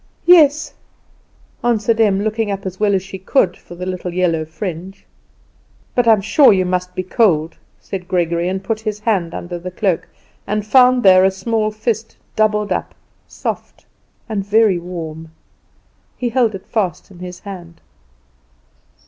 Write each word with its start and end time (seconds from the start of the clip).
"Yes," 0.25 0.73
answered 1.63 2.01
Em, 2.01 2.21
looking 2.23 2.49
up 2.49 2.65
as 2.65 2.79
well 2.79 2.95
as 2.95 3.03
she 3.03 3.19
could 3.19 3.55
for 3.55 3.75
the 3.75 3.85
little 3.85 4.11
yellow 4.11 4.45
fringe. 4.45 5.05
"But 5.93 6.07
I'm 6.07 6.21
sure 6.21 6.51
you 6.51 6.65
must 6.65 6.95
be 6.95 7.03
cold," 7.03 7.55
said 7.79 8.07
Gregory, 8.07 8.49
and 8.49 8.63
put 8.63 8.79
his 8.79 9.01
hand 9.01 9.35
under 9.35 9.59
the 9.59 9.69
cloak, 9.69 10.07
and 10.47 10.65
found 10.65 11.03
there 11.03 11.23
a 11.23 11.29
small 11.29 11.69
fist 11.69 12.17
doubled 12.35 12.71
up, 12.71 12.95
soft, 13.27 13.85
and 14.27 14.43
very 14.43 14.79
warm. 14.79 15.29
He 16.17 16.29
held 16.29 16.55
it 16.55 16.65
fast 16.65 17.11
in 17.11 17.19
his 17.19 17.41
hand. 17.41 17.79